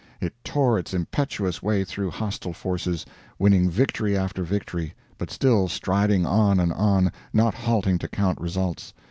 [0.19, 3.05] It tore its impetuous way through hostile forces,
[3.37, 8.95] winning victory after victory, but still striding on and on, not halting to count results.